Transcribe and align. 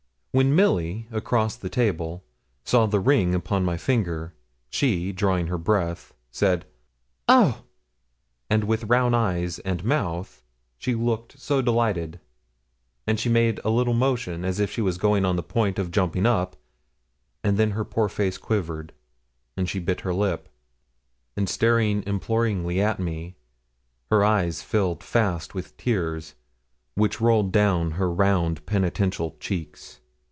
When 0.33 0.55
Milly, 0.55 1.09
across 1.11 1.57
the 1.57 1.67
table, 1.67 2.23
saw 2.63 2.85
the 2.85 3.01
ring 3.01 3.35
upon 3.35 3.65
my 3.65 3.75
finger, 3.75 4.33
she, 4.69 5.11
drawing 5.11 5.41
in 5.41 5.47
her 5.47 5.57
breath, 5.57 6.13
said, 6.31 6.63
'Oh!' 7.27 7.65
and, 8.49 8.63
with 8.63 8.85
round 8.85 9.13
eyes 9.13 9.59
and 9.59 9.83
mouth, 9.83 10.41
she 10.77 10.95
looked 10.95 11.37
so 11.37 11.61
delighted; 11.61 12.21
and 13.05 13.19
she 13.19 13.27
made 13.27 13.59
a 13.65 13.69
little 13.69 13.93
motion, 13.93 14.45
as 14.45 14.61
if 14.61 14.71
she 14.71 14.81
was 14.81 14.97
on 15.03 15.35
the 15.35 15.43
point 15.43 15.77
of 15.77 15.91
jumping 15.91 16.25
up; 16.25 16.55
and 17.43 17.57
then 17.57 17.71
her 17.71 17.83
poor 17.83 18.07
face 18.07 18.37
quivered, 18.37 18.93
and 19.57 19.69
she 19.69 19.79
bit 19.79 19.99
her 19.99 20.13
lip; 20.13 20.47
and 21.35 21.49
staring 21.49 22.03
imploringly 22.07 22.79
at 22.79 23.01
me, 23.01 23.35
her 24.09 24.23
eyes 24.23 24.61
filled 24.61 25.03
fast 25.03 25.53
with 25.53 25.75
tears, 25.75 26.35
which 26.95 27.19
rolled 27.19 27.51
down 27.51 27.91
her 27.91 28.09
round 28.09 28.65
penitential 28.65 29.35
cheeks. 29.41 29.97